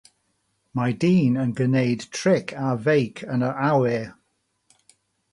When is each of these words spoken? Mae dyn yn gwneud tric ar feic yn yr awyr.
Mae 0.77 0.93
dyn 1.01 1.35
yn 1.43 1.51
gwneud 1.59 2.05
tric 2.19 2.53
ar 2.69 2.79
feic 2.87 3.21
yn 3.35 3.45
yr 3.49 3.61
awyr. 3.67 4.09